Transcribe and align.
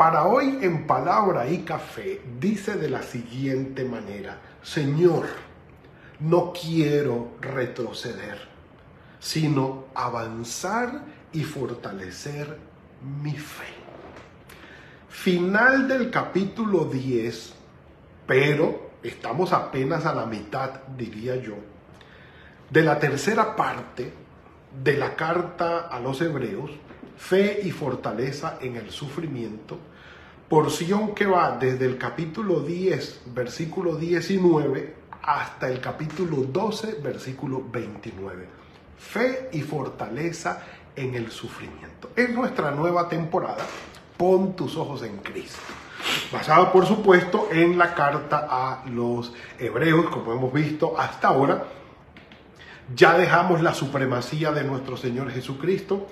para 0.00 0.24
hoy 0.24 0.60
en 0.62 0.86
palabra 0.86 1.46
y 1.46 1.58
café 1.58 2.22
dice 2.40 2.76
de 2.76 2.88
la 2.88 3.02
siguiente 3.02 3.84
manera, 3.84 4.38
Señor, 4.62 5.26
no 6.20 6.54
quiero 6.54 7.32
retroceder, 7.42 8.38
sino 9.18 9.88
avanzar 9.94 11.02
y 11.34 11.44
fortalecer 11.44 12.56
mi 13.22 13.32
fe. 13.32 13.66
Final 15.10 15.86
del 15.86 16.08
capítulo 16.10 16.86
10, 16.86 17.52
pero 18.26 18.92
estamos 19.02 19.52
apenas 19.52 20.06
a 20.06 20.14
la 20.14 20.24
mitad, 20.24 20.80
diría 20.96 21.36
yo, 21.36 21.56
de 22.70 22.82
la 22.82 22.98
tercera 22.98 23.54
parte 23.54 24.10
de 24.82 24.96
la 24.96 25.14
carta 25.14 25.88
a 25.88 26.00
los 26.00 26.22
hebreos, 26.22 26.70
fe 27.18 27.60
y 27.64 27.70
fortaleza 27.70 28.56
en 28.62 28.76
el 28.76 28.90
sufrimiento, 28.90 29.89
porción 30.50 31.14
que 31.14 31.26
va 31.26 31.56
desde 31.58 31.86
el 31.86 31.96
capítulo 31.96 32.58
10, 32.58 33.20
versículo 33.26 33.94
19, 33.94 34.96
hasta 35.22 35.68
el 35.68 35.80
capítulo 35.80 36.38
12, 36.38 36.94
versículo 37.00 37.62
29. 37.70 38.48
Fe 38.98 39.48
y 39.52 39.60
fortaleza 39.60 40.64
en 40.96 41.14
el 41.14 41.30
sufrimiento. 41.30 42.10
Es 42.16 42.30
nuestra 42.30 42.72
nueva 42.72 43.08
temporada, 43.08 43.64
pon 44.16 44.56
tus 44.56 44.76
ojos 44.76 45.04
en 45.04 45.18
Cristo. 45.18 45.60
Basada, 46.32 46.72
por 46.72 46.84
supuesto, 46.84 47.46
en 47.52 47.78
la 47.78 47.94
carta 47.94 48.48
a 48.50 48.82
los 48.88 49.32
hebreos, 49.56 50.06
como 50.10 50.32
hemos 50.32 50.52
visto 50.52 50.98
hasta 50.98 51.28
ahora. 51.28 51.64
Ya 52.96 53.16
dejamos 53.16 53.62
la 53.62 53.72
supremacía 53.72 54.50
de 54.50 54.64
nuestro 54.64 54.96
Señor 54.96 55.30
Jesucristo. 55.30 56.08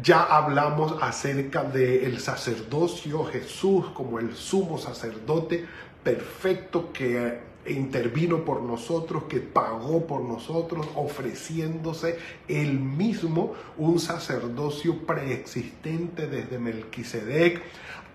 Ya 0.00 0.22
hablamos 0.22 0.94
acerca 1.02 1.64
del 1.64 2.20
sacerdocio 2.20 3.24
Jesús 3.24 3.86
como 3.92 4.20
el 4.20 4.36
sumo 4.36 4.78
sacerdote 4.78 5.66
perfecto 6.04 6.92
que 6.92 7.40
intervino 7.66 8.44
por 8.44 8.62
nosotros, 8.62 9.24
que 9.24 9.40
pagó 9.40 10.06
por 10.06 10.22
nosotros, 10.22 10.86
ofreciéndose 10.94 12.18
él 12.46 12.78
mismo 12.78 13.54
un 13.76 13.98
sacerdocio 13.98 14.98
preexistente 15.04 16.28
desde 16.28 16.60
Melquisedec 16.60 17.60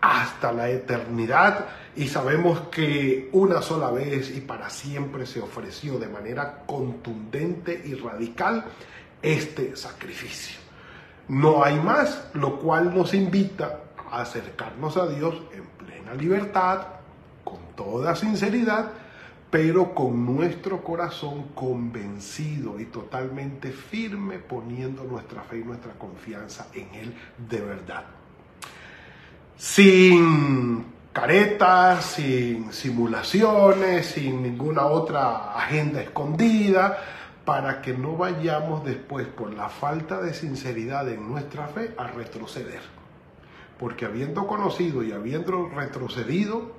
hasta 0.06 0.52
la 0.52 0.70
eternidad 0.70 1.66
y 1.96 2.08
sabemos 2.10 2.60
que 2.70 3.28
una 3.32 3.64
sola 3.64 3.90
vez 3.90 4.36
y 4.36 4.42
para 4.42 4.70
siempre 4.70 5.26
se 5.26 5.42
ofreció 5.42 5.98
de 5.98 6.08
manera 6.08 6.64
contundente 6.68 7.82
y 7.84 7.96
radical 7.96 8.66
este 9.24 9.76
sacrificio. 9.76 10.60
No 11.28 11.64
hay 11.64 11.80
más, 11.80 12.30
lo 12.36 12.60
cual 12.60 12.94
nos 12.94 13.16
invita 13.16 13.80
a 14.12 14.22
acercarnos 14.22 14.96
a 14.98 15.08
Dios 15.08 15.42
en 15.52 15.66
plena 15.84 16.14
libertad, 16.14 16.86
con 17.44 17.58
toda 17.76 18.16
sinceridad, 18.16 18.92
pero 19.50 19.96
con 19.96 20.24
nuestro 20.24 20.84
corazón 20.84 21.48
convencido 21.56 22.80
y 22.80 22.86
totalmente 22.86 23.72
firme, 23.72 24.38
poniendo 24.38 25.04
nuestra 25.04 25.42
fe 25.42 25.60
y 25.60 25.64
nuestra 25.64 25.94
confianza 25.94 26.68
en 26.76 26.94
Él 26.94 27.16
de 27.50 27.62
verdad. 27.62 28.06
Sin 29.58 30.86
caretas, 31.14 32.06
sin 32.06 32.74
simulaciones, 32.74 34.08
sin 34.08 34.44
ninguna 34.44 34.86
otra 34.86 35.56
agenda 35.58 36.02
escondida, 36.02 36.98
para 37.46 37.82
que 37.82 37.94
no 37.94 38.18
vayamos 38.18 38.84
después 38.84 39.28
por 39.28 39.54
la 39.54 39.70
falta 39.70 40.20
de 40.20 40.34
sinceridad 40.34 41.08
en 41.08 41.30
nuestra 41.30 41.68
fe 41.68 41.94
a 41.98 42.08
retroceder. 42.08 42.82
Porque 43.80 44.06
habiendo 44.06 44.48
conocido 44.48 45.04
y 45.04 45.12
habiendo 45.12 45.70
retrocedido 45.70 46.74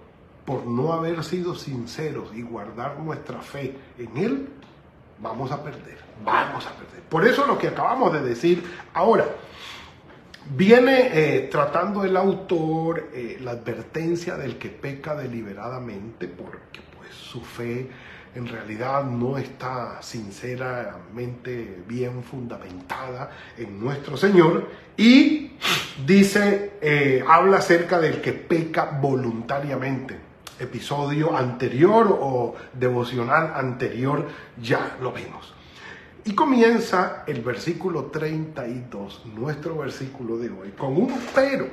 por 0.44 0.66
no 0.66 0.92
haber 0.92 1.24
sido 1.24 1.54
sinceros 1.54 2.30
y 2.34 2.42
guardar 2.42 2.98
nuestra 2.98 3.40
fe 3.40 3.76
en 3.98 4.16
Él, 4.16 4.48
vamos 5.20 5.50
a 5.50 5.62
perder, 5.62 5.98
vamos 6.24 6.66
a 6.66 6.70
perder. 6.70 7.02
Por 7.08 7.26
eso 7.26 7.46
lo 7.46 7.58
que 7.58 7.68
acabamos 7.68 8.12
de 8.12 8.22
decir 8.22 8.62
ahora, 8.92 9.24
viene 10.50 11.10
eh, 11.12 11.48
tratando 11.50 12.04
el 12.04 12.16
autor 12.16 13.10
eh, 13.12 13.38
la 13.40 13.52
advertencia 13.52 14.36
del 14.36 14.56
que 14.58 14.68
peca 14.68 15.14
deliberadamente 15.14 16.28
porque 16.28 16.80
pues 16.96 17.14
su 17.14 17.40
fe 17.40 17.88
en 18.36 18.46
realidad 18.46 19.02
no 19.04 19.38
está 19.38 20.02
sinceramente 20.02 21.82
bien 21.88 22.22
fundamentada 22.22 23.30
en 23.56 23.80
nuestro 23.80 24.16
Señor 24.16 24.68
y 24.96 25.52
dice, 26.04 26.72
eh, 26.80 27.24
habla 27.26 27.58
acerca 27.58 27.98
del 27.98 28.20
que 28.20 28.34
peca 28.34 28.98
voluntariamente. 29.00 30.18
Episodio 30.58 31.36
anterior 31.36 32.18
o 32.20 32.54
devocional 32.72 33.52
anterior 33.54 34.26
ya 34.60 34.96
lo 35.00 35.12
vimos. 35.12 35.54
Y 36.26 36.34
comienza 36.34 37.22
el 37.28 37.40
versículo 37.40 38.06
32, 38.06 39.26
nuestro 39.36 39.78
versículo 39.78 40.36
de 40.38 40.50
hoy, 40.50 40.70
con 40.76 40.96
un 40.96 41.20
pero 41.32 41.68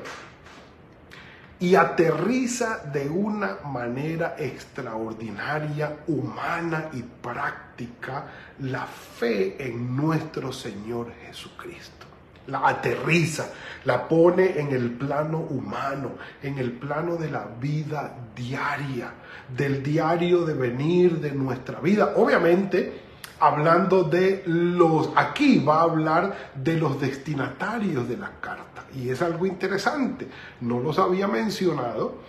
y 1.59 1.73
aterriza 1.73 2.83
de 2.93 3.09
una 3.09 3.57
manera 3.65 4.35
extraordinaria, 4.37 6.03
humana 6.05 6.89
y 6.93 7.01
práctica 7.01 8.27
la 8.59 8.85
fe 8.85 9.55
en 9.57 9.95
nuestro 9.95 10.53
Señor 10.53 11.11
Jesucristo. 11.25 12.05
La 12.45 12.67
aterriza, 12.67 13.49
la 13.85 14.07
pone 14.07 14.59
en 14.59 14.71
el 14.71 14.91
plano 14.91 15.39
humano, 15.39 16.11
en 16.43 16.59
el 16.59 16.73
plano 16.73 17.15
de 17.15 17.31
la 17.31 17.47
vida 17.59 18.13
diaria, 18.35 19.13
del 19.57 19.81
diario 19.81 20.45
de 20.45 20.53
venir 20.53 21.21
de 21.21 21.31
nuestra 21.31 21.79
vida. 21.79 22.13
Obviamente, 22.17 23.02
hablando 23.39 24.03
de 24.03 24.43
los, 24.45 25.09
aquí 25.15 25.59
va 25.59 25.79
a 25.79 25.83
hablar 25.83 26.51
de 26.55 26.77
los 26.77 26.99
destinatarios 26.99 28.07
de 28.07 28.17
la 28.17 28.31
carta. 28.39 28.85
Y 28.95 29.09
es 29.09 29.21
algo 29.21 29.45
interesante, 29.45 30.27
no 30.61 30.79
los 30.79 30.99
había 30.99 31.27
mencionado, 31.27 32.19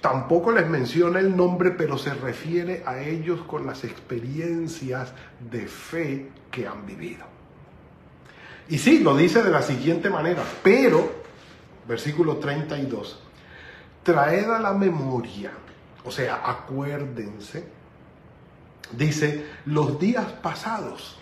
tampoco 0.00 0.52
les 0.52 0.68
menciona 0.68 1.18
el 1.18 1.36
nombre, 1.36 1.72
pero 1.72 1.98
se 1.98 2.14
refiere 2.14 2.82
a 2.86 3.00
ellos 3.00 3.40
con 3.42 3.66
las 3.66 3.84
experiencias 3.84 5.12
de 5.50 5.66
fe 5.66 6.30
que 6.50 6.66
han 6.66 6.86
vivido. 6.86 7.24
Y 8.68 8.78
sí, 8.78 9.00
lo 9.00 9.16
dice 9.16 9.42
de 9.42 9.50
la 9.50 9.62
siguiente 9.62 10.08
manera, 10.08 10.42
pero, 10.62 11.10
versículo 11.86 12.36
32, 12.36 13.20
traed 14.02 14.48
a 14.50 14.58
la 14.58 14.72
memoria, 14.72 15.50
o 16.04 16.10
sea, 16.10 16.42
acuérdense, 16.48 17.64
Dice, 18.92 19.46
los 19.64 19.98
días 19.98 20.26
pasados, 20.42 21.16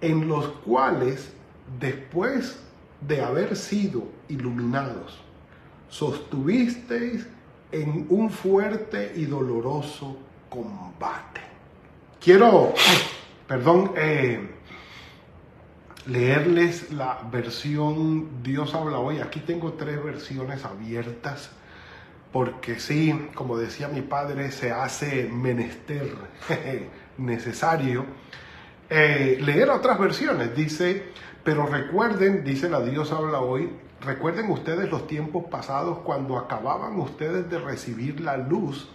en 0.00 0.28
los 0.28 0.46
cuales, 0.64 1.32
después 1.78 2.58
de 3.00 3.20
haber 3.20 3.56
sido 3.56 4.04
iluminados, 4.28 5.20
sostuvisteis 5.88 7.26
en 7.70 8.06
un 8.08 8.30
fuerte 8.30 9.12
y 9.16 9.24
doloroso 9.24 10.16
combate. 10.48 11.40
Quiero, 12.20 12.74
perdón, 13.46 13.92
eh, 13.96 14.48
leerles 16.06 16.92
la 16.92 17.20
versión 17.30 18.42
Dios 18.42 18.74
habla 18.74 18.98
hoy. 18.98 19.20
Aquí 19.20 19.40
tengo 19.40 19.72
tres 19.72 20.02
versiones 20.02 20.64
abiertas 20.64 21.50
porque 22.32 22.80
sí, 22.80 23.28
como 23.34 23.58
decía 23.58 23.88
mi 23.88 24.00
padre, 24.00 24.50
se 24.52 24.72
hace 24.72 25.28
menester 25.30 26.14
necesario 27.18 28.06
eh, 28.88 29.38
leer 29.40 29.70
otras 29.70 29.98
versiones. 29.98 30.54
Dice, 30.56 31.04
pero 31.44 31.66
recuerden, 31.66 32.44
dice 32.44 32.68
la 32.68 32.80
Dios 32.80 33.12
habla 33.12 33.40
hoy, 33.40 33.70
recuerden 34.00 34.50
ustedes 34.50 34.90
los 34.90 35.06
tiempos 35.06 35.44
pasados 35.50 35.98
cuando 35.98 36.38
acababan 36.38 36.98
ustedes 36.98 37.48
de 37.50 37.58
recibir 37.58 38.20
la 38.20 38.36
luz 38.36 38.88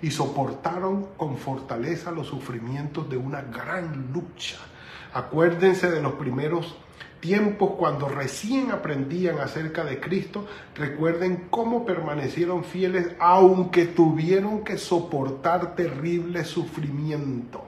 y 0.00 0.10
soportaron 0.10 1.06
con 1.16 1.36
fortaleza 1.36 2.10
los 2.10 2.26
sufrimientos 2.26 3.08
de 3.08 3.16
una 3.16 3.42
gran 3.42 4.12
lucha. 4.12 4.58
Acuérdense 5.14 5.90
de 5.90 6.02
los 6.02 6.14
primeros 6.14 6.76
tiempos 7.22 7.74
cuando 7.78 8.08
recién 8.08 8.72
aprendían 8.72 9.38
acerca 9.38 9.84
de 9.84 10.00
Cristo, 10.00 10.44
recuerden 10.74 11.46
cómo 11.50 11.86
permanecieron 11.86 12.64
fieles 12.64 13.12
aunque 13.20 13.86
tuvieron 13.86 14.64
que 14.64 14.76
soportar 14.76 15.76
terrible 15.76 16.44
sufrimiento. 16.44 17.64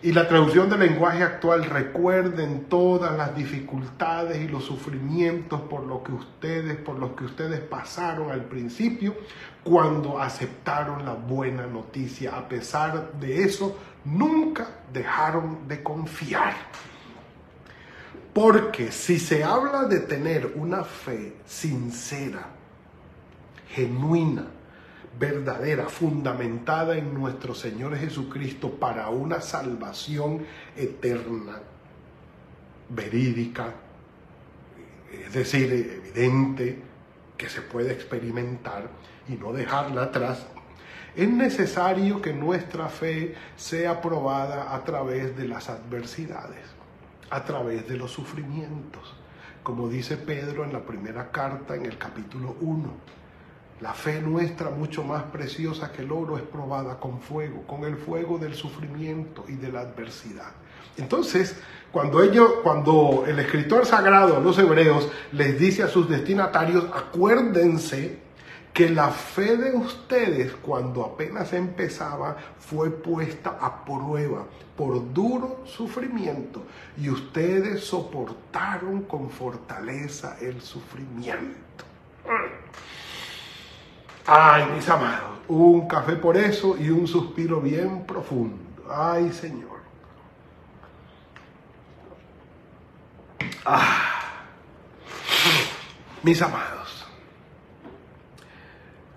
Y 0.00 0.12
la 0.12 0.26
traducción 0.26 0.70
del 0.70 0.80
lenguaje 0.80 1.22
actual, 1.22 1.64
recuerden 1.66 2.64
todas 2.64 3.16
las 3.16 3.36
dificultades 3.36 4.40
y 4.40 4.48
los 4.48 4.64
sufrimientos 4.64 5.60
por 5.60 5.84
lo 5.84 6.02
que 6.02 6.12
ustedes, 6.12 6.78
por 6.78 6.98
los 6.98 7.10
que 7.12 7.24
ustedes 7.24 7.60
pasaron 7.60 8.30
al 8.30 8.46
principio 8.46 9.14
cuando 9.62 10.18
aceptaron 10.18 11.04
la 11.04 11.12
buena 11.12 11.66
noticia. 11.66 12.36
A 12.36 12.48
pesar 12.48 13.12
de 13.20 13.44
eso, 13.44 13.78
nunca 14.06 14.66
dejaron 14.92 15.68
de 15.68 15.82
confiar. 15.82 16.54
Porque 18.32 18.92
si 18.92 19.18
se 19.18 19.44
habla 19.44 19.84
de 19.84 20.00
tener 20.00 20.52
una 20.56 20.84
fe 20.84 21.36
sincera, 21.44 22.46
genuina, 23.68 24.46
verdadera, 25.18 25.88
fundamentada 25.88 26.96
en 26.96 27.12
nuestro 27.12 27.54
Señor 27.54 27.96
Jesucristo 27.96 28.70
para 28.70 29.10
una 29.10 29.40
salvación 29.40 30.46
eterna, 30.76 31.60
verídica, 32.88 33.74
es 35.12 35.32
decir, 35.32 35.72
evidente, 35.72 36.78
que 37.36 37.48
se 37.48 37.60
puede 37.60 37.92
experimentar 37.92 38.88
y 39.28 39.32
no 39.32 39.52
dejarla 39.52 40.04
atrás, 40.04 40.46
es 41.14 41.28
necesario 41.28 42.22
que 42.22 42.32
nuestra 42.32 42.88
fe 42.88 43.34
sea 43.56 44.00
probada 44.00 44.74
a 44.74 44.84
través 44.84 45.36
de 45.36 45.46
las 45.46 45.68
adversidades, 45.68 46.71
a 47.32 47.44
través 47.44 47.88
de 47.88 47.96
los 47.96 48.12
sufrimientos, 48.12 49.14
como 49.62 49.88
dice 49.88 50.16
Pedro 50.16 50.64
en 50.64 50.72
la 50.72 50.80
primera 50.80 51.30
carta 51.30 51.74
en 51.74 51.86
el 51.86 51.98
capítulo 51.98 52.56
1 52.60 53.12
la 53.82 53.92
fe 53.94 54.20
nuestra, 54.20 54.70
mucho 54.70 55.02
más 55.02 55.24
preciosa 55.24 55.90
que 55.90 56.02
el 56.02 56.12
oro, 56.12 56.36
es 56.36 56.44
probada 56.44 57.00
con 57.00 57.20
fuego, 57.20 57.64
con 57.66 57.82
el 57.82 57.96
fuego 57.96 58.38
del 58.38 58.54
sufrimiento 58.54 59.44
y 59.48 59.54
de 59.54 59.72
la 59.72 59.80
adversidad. 59.80 60.52
Entonces, 60.96 61.56
cuando 61.90 62.22
ellos, 62.22 62.48
cuando 62.62 63.24
el 63.26 63.40
escritor 63.40 63.84
sagrado 63.84 64.36
a 64.36 64.40
los 64.40 64.56
hebreos 64.58 65.10
les 65.32 65.58
dice 65.58 65.82
a 65.82 65.88
sus 65.88 66.08
destinatarios, 66.08 66.84
acuérdense 66.94 68.20
que 68.72 68.88
la 68.88 69.10
fe 69.10 69.56
de 69.56 69.72
ustedes 69.72 70.52
cuando 70.54 71.04
apenas 71.04 71.52
empezaba 71.52 72.36
fue 72.58 72.90
puesta 72.90 73.58
a 73.60 73.84
prueba 73.84 74.46
por 74.76 75.12
duro 75.12 75.60
sufrimiento 75.66 76.62
y 76.96 77.10
ustedes 77.10 77.84
soportaron 77.84 79.02
con 79.02 79.28
fortaleza 79.28 80.38
el 80.40 80.60
sufrimiento. 80.62 81.84
Ay, 84.26 84.64
mis 84.74 84.88
amados, 84.88 85.40
un 85.48 85.86
café 85.86 86.14
por 86.14 86.36
eso 86.36 86.76
y 86.78 86.88
un 86.88 87.06
suspiro 87.06 87.60
bien 87.60 88.06
profundo. 88.06 88.56
Ay, 88.88 89.32
Señor. 89.32 89.82
Ah, 93.64 94.44
mis 96.22 96.40
amados, 96.40 96.81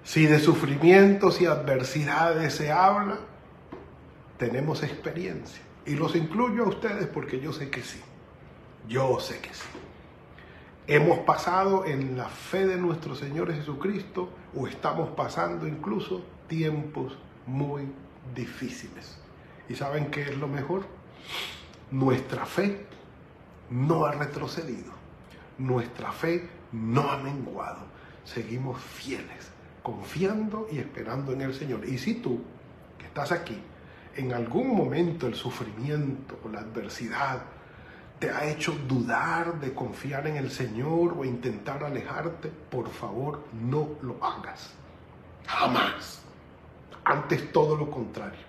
si 0.05 0.25
de 0.25 0.39
sufrimientos 0.39 1.41
y 1.41 1.45
adversidades 1.45 2.53
se 2.53 2.71
habla, 2.71 3.17
tenemos 4.37 4.83
experiencia. 4.83 5.61
Y 5.85 5.95
los 5.95 6.15
incluyo 6.15 6.63
a 6.63 6.69
ustedes 6.69 7.07
porque 7.07 7.41
yo 7.41 7.51
sé 7.51 7.69
que 7.69 7.83
sí. 7.83 7.99
Yo 8.87 9.19
sé 9.19 9.39
que 9.39 9.53
sí 9.53 9.67
hemos 10.87 11.19
pasado 11.19 11.85
en 11.85 12.17
la 12.17 12.29
fe 12.29 12.67
de 12.67 12.77
nuestro 12.77 13.15
Señor 13.15 13.53
Jesucristo 13.53 14.29
o 14.55 14.67
estamos 14.67 15.09
pasando 15.09 15.67
incluso 15.67 16.23
tiempos 16.47 17.17
muy 17.47 17.87
difíciles. 18.35 19.19
¿Y 19.67 19.75
saben 19.75 20.11
qué 20.11 20.23
es 20.23 20.37
lo 20.37 20.47
mejor? 20.47 20.85
Nuestra 21.91 22.45
fe 22.45 22.85
no 23.69 24.05
ha 24.05 24.11
retrocedido, 24.11 24.91
nuestra 25.57 26.11
fe 26.11 26.49
no 26.71 27.09
ha 27.09 27.17
menguado, 27.17 27.85
seguimos 28.23 28.79
fieles, 28.79 29.51
confiando 29.85 30.67
y 30.71 30.79
esperando 30.79 31.31
en 31.31 31.41
el 31.41 31.53
Señor. 31.53 31.87
Y 31.87 31.99
si 31.99 32.15
tú, 32.15 32.41
que 32.97 33.05
estás 33.05 33.31
aquí, 33.31 33.61
en 34.15 34.33
algún 34.33 34.75
momento 34.75 35.27
el 35.27 35.35
sufrimiento 35.35 36.39
o 36.43 36.49
la 36.49 36.61
adversidad, 36.61 37.43
te 38.17 38.31
ha 38.31 38.47
hecho 38.47 38.71
dudar 38.87 39.59
de 39.59 39.75
confiar 39.75 40.25
en 40.25 40.37
el 40.37 40.49
Señor 40.49 41.15
o 41.15 41.23
intentar 41.23 41.83
alejarte, 41.83 42.49
por 42.49 42.89
favor 42.89 43.43
no 43.53 43.89
lo 44.01 44.17
hagas. 44.23 44.73
Jamás. 45.45 46.23
Antes 47.03 47.51
todo 47.51 47.75
lo 47.75 47.91
contrario. 47.91 48.43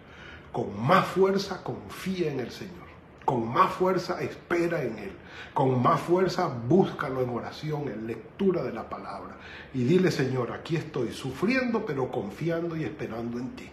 Con 0.50 0.81
más 0.81 1.06
fuerza 1.06 1.62
confía 1.62 2.33
en 2.33 2.41
el 2.41 2.50
Señor. 2.50 2.87
Con 3.26 3.52
más 3.52 3.73
fuerza 3.73 4.23
espera 4.23 4.82
en 4.82 4.99
Él. 4.99 5.12
Con 5.52 5.82
más 5.82 6.00
fuerza 6.00 6.46
búscalo 6.46 7.23
en 7.23 7.31
oración, 7.31 7.88
en 7.88 8.06
lectura 8.06 8.62
de 8.62 8.73
la 8.73 8.88
palabra. 8.88 9.37
Y 9.75 9.82
dile, 9.82 10.12
Señor, 10.12 10.52
aquí 10.52 10.76
estoy 10.76 11.12
sufriendo, 11.12 11.84
pero 11.84 12.08
confiando 12.11 12.76
y 12.76 12.84
esperando 12.84 13.40
en 13.40 13.50
ti. 13.56 13.69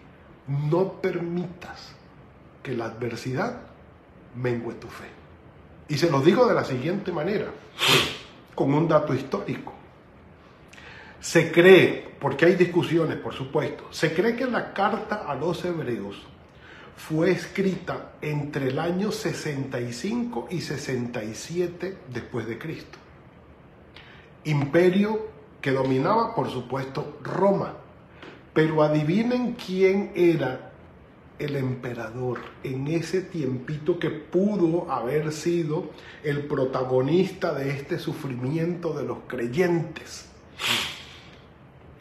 No 0.47 0.94
permitas 0.94 1.95
que 2.63 2.75
la 2.75 2.85
adversidad 2.85 3.61
mengue 4.35 4.73
tu 4.73 4.88
fe. 4.88 5.07
Y 5.88 5.97
se 6.00 6.09
los 6.09 6.25
digo 6.25 6.47
de 6.47 6.55
la 6.55 6.63
siguiente 6.63 7.11
manera, 7.11 7.51
con 8.55 8.73
un 8.73 8.88
dato 8.88 9.13
histórico. 9.13 9.73
Se 11.19 11.51
cree, 11.51 12.15
porque 12.19 12.45
hay 12.45 12.55
discusiones, 12.55 13.17
por 13.17 13.35
supuesto, 13.35 13.85
se 13.91 14.15
cree 14.15 14.35
que 14.35 14.47
la 14.47 14.73
carta 14.73 15.25
a 15.27 15.35
los 15.35 15.63
hebreos 15.63 16.25
fue 16.98 17.31
escrita 17.31 18.13
entre 18.22 18.69
el 18.69 18.80
año 18.80 19.12
65 19.12 20.48
y 20.51 20.62
67 20.62 21.98
después 22.13 22.48
de 22.48 22.57
Cristo. 22.57 22.98
Imperio 24.45 25.28
que 25.62 25.72
dominaba, 25.72 26.36
por 26.36 26.50
supuesto, 26.50 27.18
Roma. 27.24 27.75
Pero 28.54 28.84
adivinen 28.84 29.54
quién 29.54 30.12
era 30.16 30.74
el 31.40 31.56
emperador 31.56 32.40
en 32.63 32.88
ese 32.88 33.22
tiempito 33.22 33.98
que 33.98 34.10
pudo 34.10 34.92
haber 34.92 35.31
sido 35.31 35.89
el 36.24 36.46
protagonista 36.46 37.54
de 37.54 37.72
este 37.72 37.98
sufrimiento 37.98 38.94
de 38.94 39.04
los 39.04 39.19
creyentes. 39.28 40.28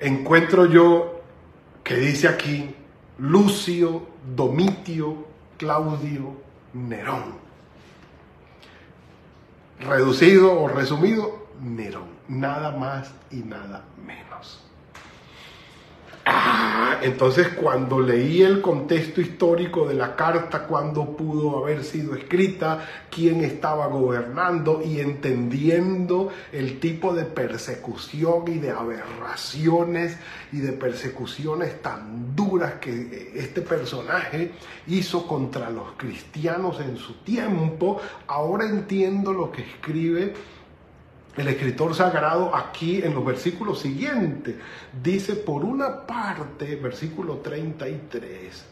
Encuentro 0.00 0.66
yo 0.66 1.22
que 1.82 1.96
dice 1.96 2.28
aquí 2.28 2.74
Lucio 3.22 4.04
Domitio 4.34 5.28
Claudio 5.56 6.34
Nerón. 6.72 7.36
Reducido 9.78 10.60
o 10.60 10.66
resumido, 10.66 11.46
Nerón. 11.60 12.08
Nada 12.26 12.76
más 12.76 13.14
y 13.30 13.36
nada 13.36 13.84
menos. 14.04 14.64
Ah, 16.24 16.98
entonces 17.02 17.48
cuando 17.48 18.00
leí 18.00 18.42
el 18.42 18.60
contexto 18.60 19.20
histórico 19.20 19.88
de 19.88 19.94
la 19.94 20.14
carta, 20.14 20.68
cuando 20.68 21.16
pudo 21.16 21.58
haber 21.58 21.82
sido 21.82 22.14
escrita, 22.14 22.86
quién 23.10 23.42
estaba 23.42 23.88
gobernando 23.88 24.80
y 24.84 25.00
entendiendo 25.00 26.30
el 26.52 26.78
tipo 26.78 27.12
de 27.12 27.24
persecución 27.24 28.44
y 28.46 28.58
de 28.58 28.70
aberraciones 28.70 30.16
y 30.52 30.58
de 30.58 30.72
persecuciones 30.72 31.82
tan 31.82 32.36
duras 32.36 32.74
que 32.74 33.32
este 33.34 33.62
personaje 33.62 34.52
hizo 34.86 35.26
contra 35.26 35.70
los 35.70 35.92
cristianos 35.96 36.78
en 36.80 36.96
su 36.98 37.14
tiempo, 37.24 38.00
ahora 38.28 38.66
entiendo 38.66 39.32
lo 39.32 39.50
que 39.50 39.62
escribe 39.62 40.34
el 41.36 41.48
escritor 41.48 41.94
sagrado 41.94 42.54
aquí 42.54 43.02
en 43.02 43.14
los 43.14 43.24
versículos 43.24 43.80
siguientes 43.80 44.56
dice, 45.02 45.34
por 45.34 45.64
una 45.64 46.06
parte, 46.06 46.76
versículo 46.76 47.36
33, 47.36 48.64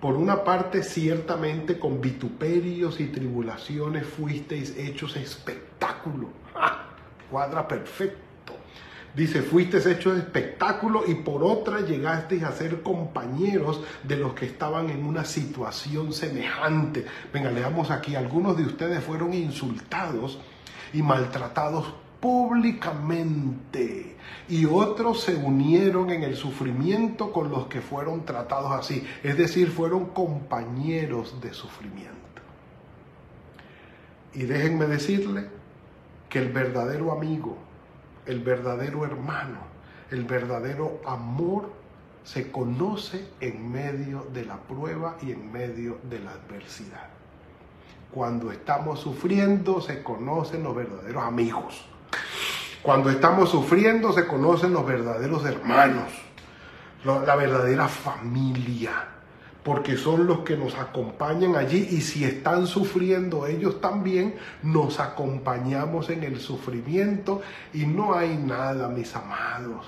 por 0.00 0.16
una 0.16 0.42
parte 0.42 0.82
ciertamente 0.82 1.78
con 1.78 2.00
vituperios 2.00 2.98
y 2.98 3.06
tribulaciones 3.06 4.06
fuisteis 4.06 4.76
hechos 4.76 5.16
espectáculo. 5.16 6.28
Cuadra 7.30 7.68
perfecto. 7.68 8.18
Dice, 9.14 9.42
fuisteis 9.42 9.86
hechos 9.86 10.18
espectáculo 10.18 11.04
y 11.06 11.14
por 11.14 11.44
otra 11.44 11.80
llegasteis 11.80 12.42
a 12.42 12.52
ser 12.52 12.82
compañeros 12.82 13.80
de 14.02 14.16
los 14.16 14.34
que 14.34 14.46
estaban 14.46 14.90
en 14.90 15.04
una 15.04 15.24
situación 15.24 16.12
semejante. 16.12 17.04
Venga, 17.32 17.50
leamos 17.50 17.90
aquí, 17.92 18.16
algunos 18.16 18.56
de 18.56 18.64
ustedes 18.64 19.02
fueron 19.04 19.34
insultados 19.34 20.40
y 20.92 21.02
maltratados 21.02 21.94
públicamente 22.20 24.16
y 24.48 24.64
otros 24.64 25.22
se 25.22 25.36
unieron 25.36 26.10
en 26.10 26.22
el 26.22 26.36
sufrimiento 26.36 27.32
con 27.32 27.50
los 27.50 27.66
que 27.66 27.80
fueron 27.80 28.24
tratados 28.24 28.72
así, 28.72 29.06
es 29.22 29.36
decir, 29.36 29.70
fueron 29.70 30.06
compañeros 30.06 31.40
de 31.40 31.52
sufrimiento. 31.52 32.16
Y 34.34 34.44
déjenme 34.44 34.86
decirle 34.86 35.48
que 36.28 36.38
el 36.38 36.50
verdadero 36.50 37.12
amigo, 37.12 37.56
el 38.26 38.40
verdadero 38.40 39.04
hermano, 39.04 39.58
el 40.10 40.24
verdadero 40.24 41.00
amor 41.04 41.72
se 42.24 42.50
conoce 42.50 43.26
en 43.40 43.70
medio 43.70 44.26
de 44.32 44.44
la 44.44 44.56
prueba 44.56 45.16
y 45.22 45.32
en 45.32 45.50
medio 45.50 45.98
de 46.08 46.20
la 46.20 46.32
adversidad. 46.32 47.08
Cuando 48.10 48.50
estamos 48.50 49.00
sufriendo 49.00 49.80
se 49.80 50.02
conocen 50.02 50.62
los 50.62 50.74
verdaderos 50.74 51.22
amigos. 51.22 51.86
Cuando 52.82 53.10
estamos 53.10 53.50
sufriendo 53.50 54.12
se 54.12 54.26
conocen 54.26 54.72
los 54.72 54.86
verdaderos 54.86 55.44
hermanos, 55.44 56.10
la 57.04 57.36
verdadera 57.36 57.88
familia 57.88 59.18
porque 59.68 59.98
son 59.98 60.26
los 60.26 60.38
que 60.40 60.56
nos 60.56 60.74
acompañan 60.76 61.54
allí 61.54 61.88
y 61.90 62.00
si 62.00 62.24
están 62.24 62.66
sufriendo 62.66 63.46
ellos 63.46 63.82
también, 63.82 64.34
nos 64.62 64.98
acompañamos 64.98 66.08
en 66.08 66.24
el 66.24 66.40
sufrimiento 66.40 67.42
y 67.74 67.84
no 67.84 68.14
hay 68.14 68.34
nada, 68.38 68.88
mis 68.88 69.14
amados, 69.14 69.86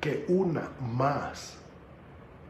que 0.00 0.24
una 0.26 0.68
más 0.80 1.58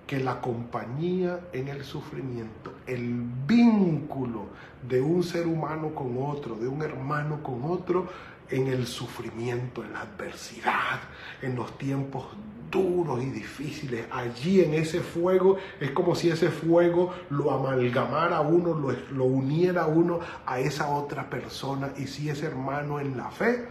que 0.07 0.19
la 0.19 0.41
compañía 0.41 1.41
en 1.53 1.69
el 1.69 1.85
sufrimiento, 1.85 2.73
el 2.87 3.23
vínculo 3.47 4.47
de 4.89 5.03
un 5.03 5.23
ser 5.23 5.47
humano 5.47 5.95
con 5.95 6.17
otro, 6.17 6.55
de 6.55 6.67
un 6.67 6.81
hermano 6.81 7.43
con 7.43 7.63
otro, 7.65 8.07
en 8.51 8.67
el 8.69 8.87
sufrimiento, 8.87 9.83
en 9.85 9.93
la 9.93 10.03
adversidad, 10.03 11.01
en 11.43 11.57
los 11.57 11.77
tiempos 11.79 12.27
duros 12.71 13.23
y 13.23 13.31
difíciles. 13.31 14.07
Allí 14.11 14.63
en 14.63 14.75
ese 14.75 15.01
fuego 15.01 15.57
es 15.81 15.91
como 15.93 16.15
si 16.15 16.31
ese 16.31 16.51
fuego 16.51 17.13
lo 17.31 17.51
amalgamara 17.51 18.39
a 18.39 18.41
uno, 18.41 18.75
lo, 18.75 18.93
lo 19.13 19.25
uniera 19.25 19.85
a 19.85 19.87
uno 19.87 20.21
a 20.45 20.59
esa 20.61 20.89
otra 20.89 21.29
persona. 21.29 21.91
Y 21.97 22.07
si 22.07 22.29
es 22.29 22.43
hermano 22.43 23.01
en 23.01 23.17
la 23.17 23.31
fe, 23.31 23.67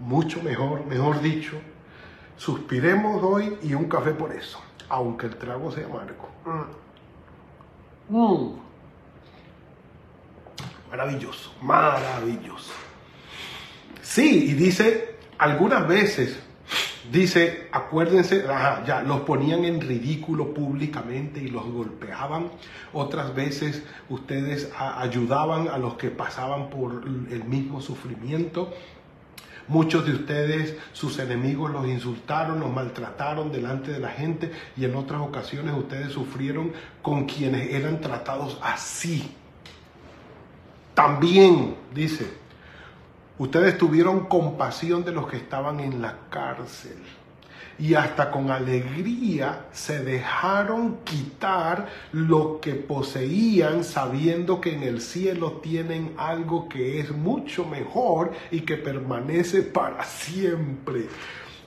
mucho 0.00 0.42
mejor, 0.42 0.86
mejor 0.86 1.20
dicho, 1.20 1.56
suspiremos 2.36 3.22
hoy 3.22 3.58
y 3.62 3.74
un 3.74 3.88
café 3.88 4.12
por 4.12 4.32
eso, 4.32 4.60
aunque 4.88 5.26
el 5.26 5.36
trago 5.36 5.70
sea 5.72 5.86
amargo. 5.86 6.28
Mm. 8.08 8.16
Mm. 8.16 8.58
Maravilloso, 10.90 11.52
maravilloso. 11.60 12.87
Sí, 14.08 14.46
y 14.48 14.54
dice 14.54 15.16
algunas 15.36 15.86
veces, 15.86 16.34
dice, 17.12 17.68
acuérdense, 17.72 18.42
ya, 18.86 19.02
los 19.06 19.20
ponían 19.20 19.66
en 19.66 19.82
ridículo 19.82 20.54
públicamente 20.54 21.42
y 21.42 21.48
los 21.48 21.70
golpeaban. 21.70 22.50
Otras 22.94 23.34
veces 23.34 23.82
ustedes 24.08 24.70
ayudaban 24.78 25.68
a 25.68 25.76
los 25.76 25.96
que 25.96 26.08
pasaban 26.08 26.70
por 26.70 27.04
el 27.04 27.44
mismo 27.44 27.82
sufrimiento. 27.82 28.72
Muchos 29.68 30.06
de 30.06 30.12
ustedes, 30.12 30.74
sus 30.94 31.18
enemigos 31.18 31.70
los 31.70 31.86
insultaron, 31.86 32.60
los 32.60 32.72
maltrataron 32.72 33.52
delante 33.52 33.92
de 33.92 33.98
la 33.98 34.08
gente 34.08 34.50
y 34.74 34.86
en 34.86 34.94
otras 34.94 35.20
ocasiones 35.20 35.74
ustedes 35.76 36.12
sufrieron 36.12 36.72
con 37.02 37.26
quienes 37.26 37.74
eran 37.74 38.00
tratados 38.00 38.58
así. 38.62 39.34
También, 40.94 41.76
dice, 41.94 42.47
Ustedes 43.38 43.78
tuvieron 43.78 44.26
compasión 44.26 45.04
de 45.04 45.12
los 45.12 45.28
que 45.28 45.36
estaban 45.36 45.80
en 45.80 46.02
la 46.02 46.18
cárcel 46.28 46.96
y 47.78 47.94
hasta 47.94 48.30
con 48.30 48.50
alegría 48.50 49.66
se 49.72 50.02
dejaron 50.02 50.98
quitar 51.04 51.86
lo 52.12 52.60
que 52.60 52.74
poseían 52.74 53.84
sabiendo 53.84 54.60
que 54.60 54.74
en 54.74 54.82
el 54.82 55.00
cielo 55.00 55.60
tienen 55.62 56.14
algo 56.16 56.68
que 56.68 56.98
es 56.98 57.12
mucho 57.12 57.64
mejor 57.64 58.32
y 58.50 58.62
que 58.62 58.76
permanece 58.76 59.62
para 59.62 60.02
siempre. 60.04 61.06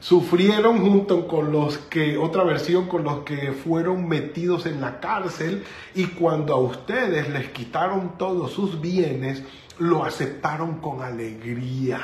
Sufrieron 0.01 0.79
junto 0.79 1.27
con 1.27 1.51
los 1.51 1.77
que, 1.77 2.17
otra 2.17 2.43
versión, 2.43 2.87
con 2.87 3.03
los 3.03 3.19
que 3.19 3.51
fueron 3.53 4.07
metidos 4.09 4.65
en 4.65 4.81
la 4.81 4.99
cárcel 4.99 5.63
y 5.93 6.07
cuando 6.07 6.55
a 6.55 6.59
ustedes 6.59 7.29
les 7.29 7.49
quitaron 7.51 8.17
todos 8.17 8.51
sus 8.51 8.81
bienes, 8.81 9.43
lo 9.81 10.05
aceptaron 10.05 10.75
con 10.75 11.01
alegría. 11.01 11.99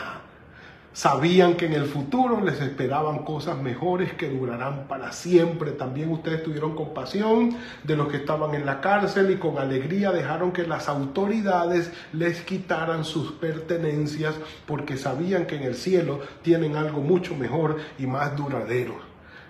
Sabían 0.93 1.57
que 1.57 1.67
en 1.67 1.73
el 1.73 1.85
futuro 1.85 2.41
les 2.41 2.59
esperaban 2.59 3.19
cosas 3.19 3.59
mejores 3.59 4.13
que 4.13 4.31
durarán 4.31 4.87
para 4.87 5.11
siempre. 5.11 5.73
También 5.73 6.11
ustedes 6.11 6.41
tuvieron 6.41 6.73
compasión 6.73 7.55
de 7.83 7.95
los 7.95 8.07
que 8.07 8.17
estaban 8.17 8.55
en 8.55 8.65
la 8.65 8.81
cárcel 8.81 9.29
y 9.29 9.35
con 9.35 9.59
alegría 9.59 10.11
dejaron 10.11 10.53
que 10.53 10.65
las 10.65 10.89
autoridades 10.89 11.91
les 12.13 12.41
quitaran 12.41 13.05
sus 13.05 13.33
pertenencias 13.33 14.33
porque 14.65 14.97
sabían 14.97 15.45
que 15.45 15.57
en 15.57 15.63
el 15.63 15.75
cielo 15.75 16.21
tienen 16.41 16.77
algo 16.77 17.01
mucho 17.01 17.35
mejor 17.35 17.77
y 17.99 18.07
más 18.07 18.35
duradero. 18.35 18.95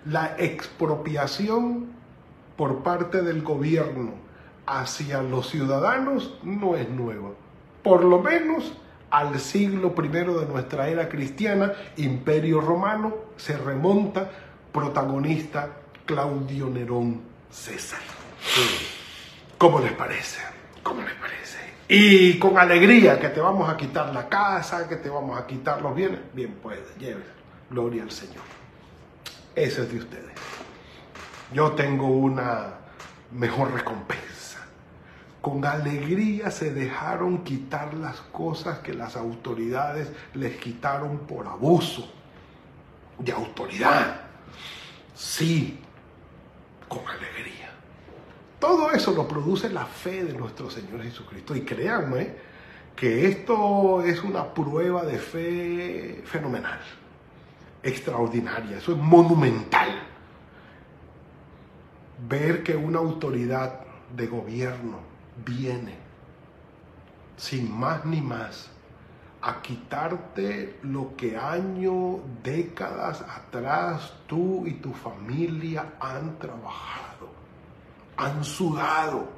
La 0.04 0.36
expropiación 0.38 1.92
por 2.58 2.84
parte 2.84 3.22
del 3.22 3.42
gobierno 3.42 4.16
hacia 4.66 5.22
los 5.22 5.50
ciudadanos 5.50 6.38
no 6.44 6.76
es 6.76 6.90
nueva 6.90 7.30
por 7.88 8.04
lo 8.04 8.20
menos 8.20 8.74
al 9.12 9.40
siglo 9.40 9.96
I 9.98 10.08
de 10.10 10.46
nuestra 10.46 10.90
era 10.90 11.08
cristiana, 11.08 11.72
Imperio 11.96 12.60
Romano, 12.60 13.16
se 13.38 13.56
remonta 13.56 14.30
protagonista 14.74 15.70
Claudio 16.06 16.68
Nerón 16.68 17.22
César. 17.50 18.02
¿Cómo 19.58 19.80
les 19.80 19.94
parece? 19.94 20.42
¿Cómo 20.84 21.02
les 21.02 21.14
parece? 21.14 21.60
Y 21.88 22.38
con 22.40 22.58
alegría 22.58 23.18
que 23.22 23.30
te 23.30 23.40
vamos 23.40 23.70
a 23.70 23.78
quitar 23.78 24.14
la 24.14 24.28
casa, 24.28 24.90
que 24.90 24.98
te 24.98 25.08
vamos 25.08 25.40
a 25.40 25.48
quitar 25.48 25.82
los 25.82 25.96
bienes. 25.96 26.20
Bien, 26.34 26.60
pues, 26.62 26.80
lleve. 27.00 27.24
Gloria 27.70 28.04
al 28.04 28.12
Señor. 28.12 28.44
Eso 29.56 29.84
es 29.84 29.92
de 29.94 30.00
ustedes. 30.00 30.36
Yo 31.54 31.72
tengo 31.72 32.08
una 32.08 32.80
mejor 33.32 33.72
recompensa 33.72 34.67
con 35.42 35.64
alegría 35.66 36.52
se 36.52 36.74
dejaron 36.74 37.44
quitar 37.44 37.94
las 37.94 38.20
cosas 38.22 38.80
que 38.80 38.94
las 38.94 39.16
autoridades 39.16 40.12
les 40.34 40.58
quitaron 40.58 41.20
por 41.20 41.48
abuso 41.48 42.12
de 43.20 43.32
autoridad. 43.32 44.22
Sí, 45.16 45.80
con 46.88 47.08
alegría. 47.08 47.72
Todo 48.60 48.92
eso 48.92 49.12
lo 49.12 49.28
produce 49.28 49.70
la 49.70 49.86
fe 49.86 50.24
de 50.24 50.34
nuestro 50.34 50.70
Señor 50.70 51.04
Jesucristo. 51.04 51.56
Y 51.56 51.62
créanme 51.62 52.36
que 52.96 53.28
esto 53.28 54.02
es 54.02 54.24
una 54.24 54.54
prueba 54.54 55.06
de 55.06 55.20
fe 55.20 56.24
fenomenal, 56.26 56.80
extraordinaria, 57.84 58.78
eso 58.78 58.92
es 58.94 58.98
monumental. 58.98 59.90
Ver 62.28 62.64
que 62.64 62.76
una 62.76 62.98
autoridad 62.98 63.82
de 64.16 64.26
gobierno 64.26 65.17
viene, 65.46 65.96
sin 67.36 67.72
más 67.72 68.06
ni 68.06 68.22
más, 68.22 68.70
a 69.42 69.62
quitarte 69.62 70.80
lo 70.84 71.16
que 71.16 71.38
años, 71.38 72.18
décadas 72.44 73.22
atrás 73.22 74.14
tú 74.28 74.66
y 74.66 74.74
tu 74.74 74.94
familia 74.94 75.94
han 76.00 76.38
trabajado, 76.40 77.30
han 78.18 78.44
sudado 78.44 79.30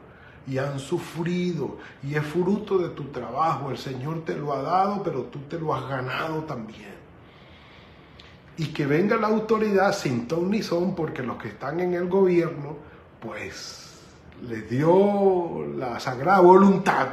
y 0.48 0.58
han 0.58 0.79
sufrido 0.79 1.77
y 2.01 2.15
es 2.15 2.25
fruto 2.25 2.79
de 2.79 2.89
tu 2.89 3.06
trabajo. 3.06 3.70
El 3.70 3.77
Señor 3.77 4.24
te 4.25 4.36
lo 4.36 4.53
ha 4.53 4.62
dado, 4.62 5.03
pero 5.03 5.24
tú 5.24 5.39
te 5.50 5.60
lo 5.60 5.75
has 5.75 5.88
ganado 5.88 6.44
también. 6.44 6.98
Y 8.58 8.68
que 8.68 8.86
venga 8.86 9.15
la 9.15 9.27
autoridad 9.27 9.94
sin 9.94 10.27
ton 10.27 10.50
ni 10.50 10.63
son, 10.63 10.96
porque 10.96 11.24
los 11.24 11.38
que 11.38 11.50
están 11.50 11.79
en 11.79 11.94
el 11.94 12.10
gobierno, 12.10 12.77
pues 13.22 13.88
les 14.48 14.69
dio 14.69 15.65
la 15.75 16.00
sagrada 16.00 16.39
voluntad 16.39 17.08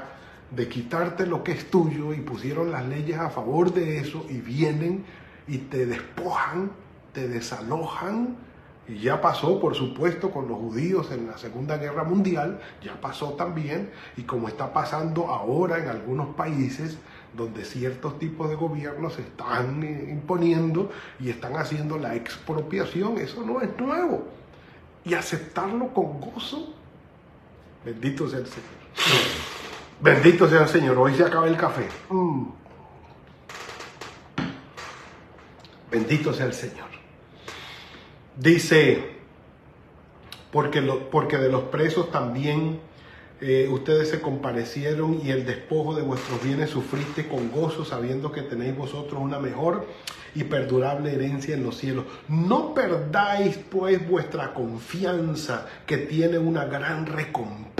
de 0.51 0.69
quitarte 0.69 1.27
lo 1.27 1.43
que 1.43 1.53
es 1.53 1.71
tuyo 1.71 2.15
y 2.15 2.21
pusieron 2.21 2.71
las 2.71 2.87
leyes 2.87 3.19
a 3.19 3.31
favor 3.31 3.73
de 3.73 3.99
eso 3.99 4.25
y 4.29 4.39
vienen 4.39 5.05
y 5.49 5.59
te 5.59 5.87
despojan, 5.87 6.71
te 7.13 7.29
desalojan. 7.29 8.37
Y 8.89 9.01
ya 9.01 9.21
pasó, 9.21 9.61
por 9.61 9.75
supuesto, 9.75 10.31
con 10.31 10.47
los 10.47 10.59
judíos 10.59 11.11
en 11.11 11.27
la 11.27 11.37
Segunda 11.39 11.77
Guerra 11.77 12.05
Mundial, 12.05 12.61
ya 12.81 13.01
pasó 13.01 13.31
también, 13.33 13.91
y 14.17 14.23
como 14.23 14.47
está 14.47 14.73
pasando 14.73 15.27
ahora 15.27 15.79
en 15.79 15.89
algunos 15.89 16.37
países 16.37 16.97
donde 17.37 17.65
ciertos 17.65 18.21
tipos 18.21 18.49
de 18.49 18.55
gobiernos 18.55 19.15
se 19.15 19.23
están 19.23 19.83
eh, 19.83 20.09
imponiendo 20.09 20.93
y 21.19 21.31
están 21.31 21.57
haciendo 21.57 21.99
la 21.99 22.15
expropiación, 22.15 23.19
eso 23.19 23.45
no 23.45 23.61
es 23.61 23.77
nuevo. 23.77 24.25
Y 25.05 25.15
aceptarlo 25.15 25.93
con 25.93 26.21
gozo 26.21 26.73
Bendito 27.87 28.29
sea 28.29 28.41
el 28.41 28.47
Señor. 28.47 28.69
Bendito 30.01 30.51
sea 30.51 30.63
el 30.63 30.69
Señor. 30.69 30.99
Hoy 30.99 31.15
se 31.15 31.23
acaba 31.23 31.47
el 31.47 31.57
café. 31.57 31.87
Mm. 32.11 32.47
Bendito 35.89 36.35
sea 36.35 36.47
el 36.47 36.53
Señor. 36.53 36.89
Dice, 38.37 39.19
porque, 40.51 40.83
porque 40.83 41.39
de 41.39 41.49
los 41.49 41.63
presos 41.65 42.11
también 42.11 42.81
eh, 43.41 43.69
ustedes 43.71 44.11
se 44.11 44.21
comparecieron 44.21 45.21
y 45.23 45.31
el 45.31 45.47
despojo 45.47 45.95
de 45.95 46.03
vuestros 46.03 46.43
bienes 46.43 46.71
sufriste 46.71 47.29
con 47.29 47.53
gozo, 47.53 47.85
sabiendo 47.85 48.33
que 48.33 48.43
tenéis 48.43 48.77
vosotros 48.77 49.23
una 49.23 49.39
mejor 49.39 49.87
y 50.35 50.45
perdurable 50.45 51.15
herencia 51.15 51.55
en 51.55 51.63
los 51.63 51.79
cielos. 51.79 52.05
No 52.29 52.75
perdáis 52.75 53.57
pues 53.57 54.07
vuestra 54.07 54.53
confianza 54.53 55.67
que 55.87 55.99
tiene 55.99 56.39
una 56.39 56.65
gran 56.67 57.07
recompensa. 57.07 57.76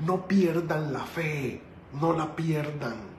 No 0.00 0.26
pierdan 0.26 0.92
la 0.92 1.04
fe, 1.04 1.60
no 2.00 2.12
la 2.12 2.34
pierdan. 2.36 3.18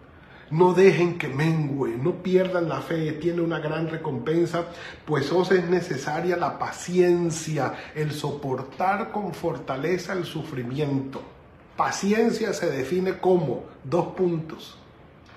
No 0.51 0.73
dejen 0.73 1.19
que 1.19 1.27
mengue, 1.27 1.95
no 1.95 2.23
pierdan 2.23 2.69
la 2.69 2.81
fe, 2.81 3.11
tiene 3.13 3.41
una 3.41 3.59
gran 3.59 3.87
recompensa, 3.87 4.65
pues 5.05 5.31
os 5.31 5.51
es 5.51 5.69
necesaria 5.69 6.37
la 6.37 6.57
paciencia, 6.57 7.73
el 7.93 8.11
soportar 8.11 9.11
con 9.11 9.33
fortaleza 9.33 10.13
el 10.13 10.25
sufrimiento. 10.25 11.21
Paciencia 11.77 12.53
se 12.53 12.71
define 12.71 13.19
como 13.19 13.65
dos 13.83 14.07
puntos, 14.15 14.77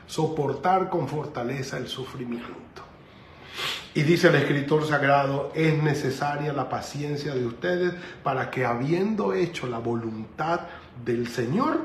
soportar 0.07 0.88
con 0.88 1.07
fortaleza 1.07 1.76
el 1.76 1.88
sufrimiento. 1.88 2.92
Y 3.95 4.03
dice 4.03 4.29
el 4.29 4.37
escritor 4.37 4.87
sagrado, 4.87 5.53
es 5.55 5.83
necesaria 5.83 6.53
la 6.53 6.69
paciencia 6.69 7.35
de 7.35 7.47
ustedes 7.47 7.95
para 8.23 8.51
que 8.51 8.65
habiendo 8.65 9.35
hecho 9.35 9.67
la 9.67 9.79
voluntad 9.79 10.61
del 11.05 11.29
Señor, 11.29 11.85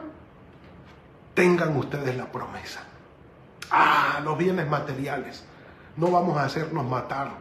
tengan 1.34 1.76
ustedes 1.76 2.16
la 2.16 2.32
promesa. 2.32 2.84
Ah, 3.70 4.22
los 4.24 4.38
bienes 4.38 4.68
materiales. 4.68 5.44
No 5.98 6.12
vamos 6.12 6.38
a 6.38 6.46
hacernos 6.46 6.86
matar 6.86 7.32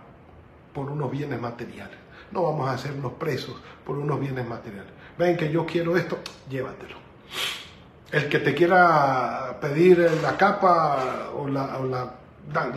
por 0.73 0.91
unos 0.91 1.11
bienes 1.11 1.41
materiales. 1.41 1.97
No 2.33 2.43
vamos 2.43 2.69
a 2.69 2.73
hacernos 2.73 3.13
presos 3.15 3.57
por 3.85 3.97
unos 3.97 4.19
bienes 4.19 4.47
materiales. 4.47 4.93
Ven 5.17 5.37
que 5.37 5.51
yo 5.51 5.65
quiero 5.65 5.97
esto, 5.97 6.19
llévatelo. 6.49 6.97
El 8.11 8.29
que 8.29 8.39
te 8.39 8.55
quiera 8.55 9.59
pedir 9.61 9.99
la 10.23 10.37
capa 10.37 11.31
o 11.35 11.49
la, 11.49 12.15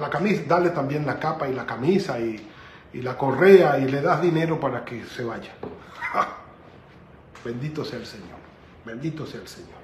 camisa, 0.09 0.43
dale 0.47 0.69
también 0.71 1.05
la 1.05 1.19
capa 1.19 1.47
y 1.47 1.53
la 1.53 1.65
camisa 1.65 2.19
y, 2.19 2.47
y 2.93 3.01
la 3.01 3.17
correa 3.17 3.79
y 3.79 3.87
le 3.87 4.01
das 4.01 4.21
dinero 4.21 4.59
para 4.59 4.83
que 4.83 5.03
se 5.05 5.23
vaya. 5.23 5.51
Bendito 7.45 7.85
sea 7.85 7.99
el 7.99 8.05
Señor. 8.05 8.39
Bendito 8.85 9.25
sea 9.25 9.41
el 9.41 9.47
Señor. 9.47 9.79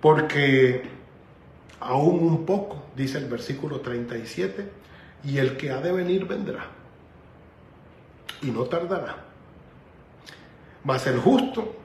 Porque 0.00 0.88
aún 1.80 2.22
un 2.22 2.46
poco, 2.46 2.84
dice 2.96 3.18
el 3.18 3.26
versículo 3.26 3.80
37, 3.80 4.70
y 5.24 5.38
el 5.38 5.56
que 5.56 5.70
ha 5.70 5.80
de 5.80 5.92
venir 5.92 6.26
vendrá, 6.26 6.66
y 8.42 8.50
no 8.50 8.64
tardará. 8.64 9.24
Mas 10.84 11.06
el 11.06 11.18
justo 11.18 11.76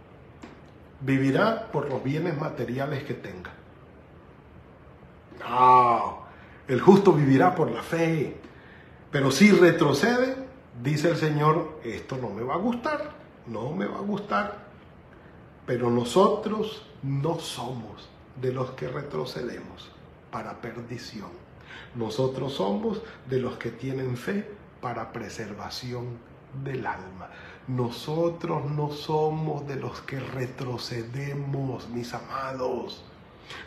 vivirá 1.01 1.71
por 1.71 1.89
los 1.89 2.03
bienes 2.03 2.39
materiales 2.39 3.03
que 3.03 3.13
tenga. 3.15 3.51
No, 5.39 6.22
el 6.67 6.81
justo 6.81 7.13
vivirá 7.13 7.55
por 7.55 7.71
la 7.71 7.81
fe. 7.81 8.37
Pero 9.11 9.31
si 9.31 9.51
retrocede, 9.51 10.35
dice 10.81 11.09
el 11.09 11.17
Señor, 11.17 11.79
esto 11.83 12.17
no 12.17 12.29
me 12.29 12.43
va 12.43 12.55
a 12.55 12.57
gustar, 12.57 13.11
no 13.47 13.71
me 13.71 13.85
va 13.85 13.97
a 13.97 14.01
gustar. 14.01 14.63
Pero 15.65 15.89
nosotros 15.89 16.85
no 17.03 17.39
somos 17.39 18.09
de 18.41 18.51
los 18.51 18.71
que 18.71 18.87
retrocedemos 18.87 19.91
para 20.31 20.61
perdición. 20.61 21.29
Nosotros 21.95 22.53
somos 22.53 23.01
de 23.29 23.39
los 23.39 23.57
que 23.57 23.69
tienen 23.69 24.17
fe 24.17 24.49
para 24.81 25.11
preservación 25.11 26.17
del 26.63 26.85
alma. 26.85 27.29
Nosotros 27.67 28.69
no 28.71 28.91
somos 28.91 29.67
de 29.67 29.75
los 29.75 30.01
que 30.01 30.19
retrocedemos, 30.19 31.87
mis 31.89 32.13
amados. 32.13 33.03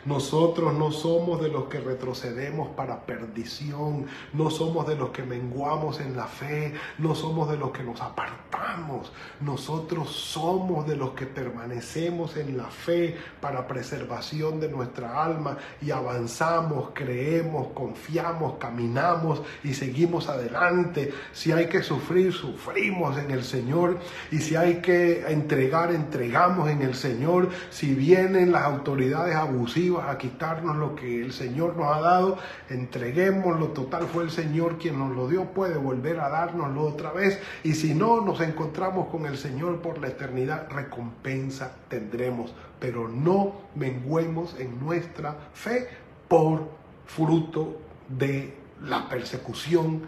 Nosotros 0.05 0.73
no 0.73 0.91
somos 0.91 1.41
de 1.41 1.49
los 1.49 1.65
que 1.65 1.79
retrocedemos 1.79 2.69
para 2.69 3.05
perdición, 3.05 4.05
no 4.33 4.49
somos 4.49 4.87
de 4.87 4.95
los 4.95 5.09
que 5.09 5.23
menguamos 5.23 5.99
en 5.99 6.15
la 6.15 6.27
fe, 6.27 6.73
no 6.97 7.15
somos 7.15 7.49
de 7.49 7.57
los 7.57 7.71
que 7.71 7.83
nos 7.83 8.01
apartamos, 8.01 9.11
nosotros 9.41 10.09
somos 10.09 10.87
de 10.87 10.95
los 10.95 11.11
que 11.11 11.25
permanecemos 11.25 12.37
en 12.37 12.57
la 12.57 12.65
fe 12.65 13.17
para 13.41 13.67
preservación 13.67 14.59
de 14.59 14.69
nuestra 14.69 15.23
alma 15.23 15.57
y 15.81 15.91
avanzamos, 15.91 16.91
creemos, 16.93 17.67
confiamos, 17.73 18.55
caminamos 18.59 19.41
y 19.63 19.73
seguimos 19.73 20.29
adelante. 20.29 21.13
Si 21.33 21.51
hay 21.51 21.67
que 21.67 21.83
sufrir, 21.83 22.33
sufrimos 22.33 23.17
en 23.17 23.31
el 23.31 23.43
Señor 23.43 23.97
y 24.31 24.39
si 24.39 24.55
hay 24.55 24.75
que 24.81 25.25
entregar, 25.27 25.91
entregamos 25.91 26.69
en 26.69 26.81
el 26.81 26.95
Señor. 26.95 27.49
Si 27.69 27.93
vienen 27.93 28.51
las 28.51 28.63
autoridades 28.63 29.35
abusivas, 29.35 29.66
a 30.01 30.17
quitarnos 30.17 30.77
lo 30.77 30.95
que 30.95 31.21
el 31.21 31.33
Señor 31.33 31.75
nos 31.75 31.95
ha 31.95 31.99
dado, 31.99 32.37
entreguémoslo, 32.69 33.67
total 33.67 34.07
fue 34.07 34.23
el 34.23 34.31
Señor 34.31 34.77
quien 34.77 34.97
nos 34.97 35.15
lo 35.15 35.27
dio, 35.27 35.45
puede 35.45 35.77
volver 35.77 36.19
a 36.19 36.29
dárnoslo 36.29 36.83
otra 36.83 37.11
vez 37.11 37.39
y 37.63 37.73
si 37.73 37.93
no 37.93 38.21
nos 38.21 38.39
encontramos 38.41 39.09
con 39.09 39.25
el 39.25 39.37
Señor 39.37 39.81
por 39.81 39.99
la 39.99 40.07
eternidad, 40.07 40.69
recompensa 40.69 41.73
tendremos, 41.89 42.53
pero 42.79 43.09
no 43.09 43.61
menguemos 43.75 44.55
en 44.57 44.79
nuestra 44.79 45.35
fe 45.53 45.89
por 46.27 46.69
fruto 47.05 47.77
de 48.07 48.57
la 48.83 49.09
persecución, 49.09 50.03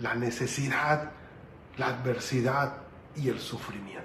la 0.00 0.14
necesidad, 0.14 1.12
la 1.76 1.86
adversidad 1.86 2.78
y 3.16 3.28
el 3.28 3.38
sufrimiento. 3.38 4.02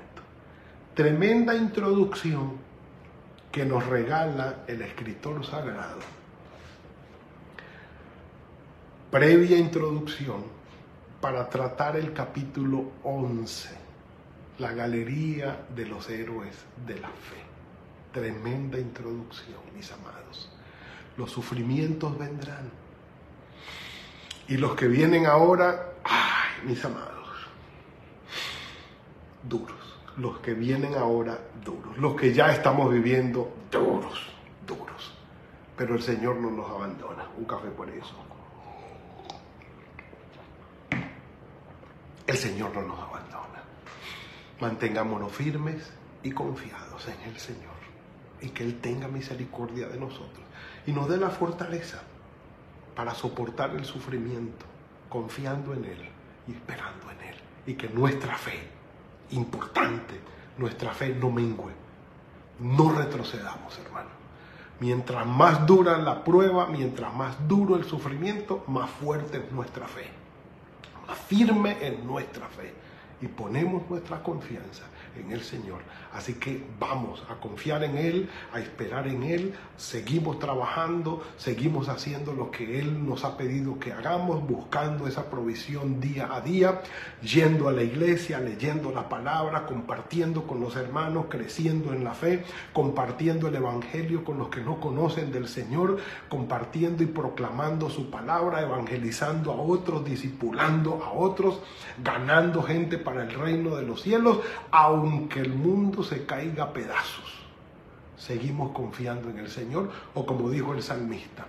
Tremenda 0.94 1.56
introducción 1.56 2.69
que 3.52 3.66
nos 3.66 3.86
regala 3.86 4.64
el 4.68 4.82
escritor 4.82 5.46
sagrado. 5.46 6.00
Previa 9.12 9.58
introducción 9.58 10.44
para 11.20 11.50
tratar 11.50 11.96
el 11.96 12.14
capítulo 12.14 12.92
11, 13.04 13.70
la 14.60 14.72
galería 14.74 15.66
de 15.76 15.86
los 15.86 16.10
héroes 16.10 16.56
de 16.86 17.00
la 17.00 17.10
fe. 17.10 17.44
Tremenda 18.14 18.80
introducción, 18.80 19.60
mis 19.76 19.92
amados. 19.92 20.52
Los 21.18 21.32
sufrimientos 21.32 22.18
vendrán. 22.18 22.70
Y 24.48 24.58
los 24.58 24.76
que 24.76 24.88
vienen 24.88 25.26
ahora, 25.26 25.94
ay, 26.04 26.68
mis 26.68 26.84
amados, 26.86 27.28
duros 29.44 29.79
los 30.20 30.40
que 30.40 30.54
vienen 30.54 30.96
ahora 30.96 31.40
duros, 31.64 31.98
los 31.98 32.16
que 32.16 32.34
ya 32.34 32.52
estamos 32.52 32.92
viviendo 32.92 33.54
duros, 33.72 34.28
duros. 34.68 35.18
Pero 35.78 35.96
el 35.96 36.02
Señor 36.02 36.36
no 36.36 36.52
nos 36.52 36.70
abandona. 36.70 37.26
Un 37.38 37.46
café 37.46 37.70
por 37.70 37.90
eso. 37.90 38.16
El 42.28 42.36
Señor 42.36 42.76
no 42.76 42.82
nos 42.82 43.00
abandona. 43.00 43.64
Mantengámonos 44.60 45.32
firmes 45.32 45.90
y 46.22 46.32
confiados 46.32 47.08
en 47.08 47.30
el 47.30 47.38
Señor. 47.38 47.80
Y 48.42 48.50
que 48.50 48.64
Él 48.64 48.80
tenga 48.82 49.08
misericordia 49.08 49.88
de 49.88 49.98
nosotros. 49.98 50.44
Y 50.86 50.92
nos 50.92 51.08
dé 51.08 51.16
la 51.16 51.30
fortaleza 51.30 52.02
para 52.94 53.16
soportar 53.16 53.72
el 53.72 53.86
sufrimiento, 53.86 54.66
confiando 55.08 55.74
en 55.74 55.86
Él 55.86 56.10
y 56.46 56.52
esperando 56.52 57.10
en 57.10 57.30
Él. 57.30 57.36
Y 57.66 57.76
que 57.76 57.88
nuestra 57.88 58.36
fe 58.36 58.79
importante, 59.32 60.20
nuestra 60.58 60.94
fe 60.94 61.10
no 61.10 61.30
mengue. 61.30 61.74
No 62.60 62.92
retrocedamos, 62.92 63.78
hermano. 63.80 64.10
Mientras 64.80 65.26
más 65.26 65.66
dura 65.66 65.98
la 65.98 66.24
prueba, 66.24 66.68
mientras 66.68 67.14
más 67.14 67.48
duro 67.48 67.76
el 67.76 67.84
sufrimiento, 67.84 68.64
más 68.68 68.90
fuerte 68.90 69.38
es 69.38 69.52
nuestra 69.52 69.88
fe. 69.88 70.10
Más 71.08 71.18
firme 71.18 71.78
es 71.82 72.04
nuestra 72.04 72.48
fe. 72.48 72.74
Y 73.22 73.28
ponemos 73.28 73.90
nuestra 73.90 74.24
confianza 74.24 74.84
en 75.20 75.32
el 75.32 75.42
Señor. 75.42 75.82
Así 76.14 76.34
que 76.34 76.64
vamos 76.80 77.24
a 77.30 77.36
confiar 77.36 77.84
en 77.84 77.98
Él, 77.98 78.30
a 78.52 78.60
esperar 78.60 79.08
en 79.08 79.24
Él, 79.24 79.54
seguimos 79.78 80.40
trabajando, 80.40 81.24
seguimos 81.38 81.88
haciendo 81.88 82.34
lo 82.34 82.50
que 82.50 82.80
Él 82.80 83.06
nos 83.08 83.24
ha 83.24 83.38
pedido 83.38 83.80
que 83.80 83.94
hagamos, 83.94 84.46
buscando 84.48 85.08
esa 85.08 85.30
provisión 85.30 86.00
día 86.00 86.30
a 86.34 86.42
día, 86.42 86.82
yendo 87.22 87.70
a 87.70 87.72
la 87.72 87.84
iglesia, 87.84 88.40
leyendo 88.40 88.92
la 88.92 89.08
palabra, 89.08 89.66
compartiendo 89.66 90.48
con 90.48 90.60
los 90.60 90.76
hermanos, 90.76 91.26
creciendo 91.30 91.94
en 91.94 92.04
la 92.04 92.14
fe, 92.14 92.44
compartiendo 92.74 93.48
el 93.48 93.56
Evangelio 93.56 94.24
con 94.24 94.38
los 94.38 94.50
que 94.50 94.62
no 94.62 94.80
conocen 94.80 95.32
del 95.32 95.48
Señor, 95.48 95.98
compartiendo 96.28 97.04
y 97.04 97.08
proclamando 97.08 97.90
su 97.90 98.10
palabra, 98.10 98.62
evangelizando 98.62 99.52
a 99.52 99.56
otros, 99.56 100.04
discipulando 100.06 101.04
a 101.04 101.12
otros, 101.12 101.62
ganando 102.04 102.64
gente 102.64 102.98
para 102.98 103.24
el 103.24 103.32
reino 103.32 103.76
de 103.76 103.84
los 103.84 104.02
cielos, 104.02 104.40
aunque 105.10 105.40
el 105.40 105.54
mundo 105.54 106.04
se 106.04 106.26
caiga 106.26 106.66
a 106.66 106.74
pedazos, 106.74 107.34
seguimos 108.18 108.72
confiando 108.72 109.30
en 109.30 109.40
el 109.40 109.50
Señor, 109.50 109.90
o 110.14 110.26
como 110.26 110.50
dijo 110.50 110.74
el 110.74 110.84
salmista, 110.84 111.46